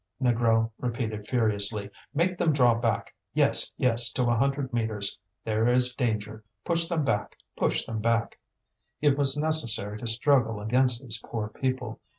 Négrel 0.19 0.71
repeated 0.79 1.27
furiously. 1.27 1.91
"Make 2.11 2.39
them 2.39 2.53
draw 2.53 2.73
back! 2.73 3.13
Yes, 3.35 3.71
yes, 3.77 4.11
to 4.13 4.23
a 4.23 4.35
hundred 4.35 4.73
metres! 4.73 5.19
There 5.45 5.67
is 5.67 5.93
danger; 5.93 6.43
push 6.65 6.87
them 6.87 7.05
back, 7.05 7.35
push 7.55 7.85
them 7.85 8.01
back!" 8.01 8.39
It 8.99 9.15
was 9.15 9.37
necessary 9.37 9.99
to 9.99 10.07
struggle 10.07 10.59
against 10.59 11.03
these 11.03 11.21
poor 11.23 11.49
people. 11.49 11.99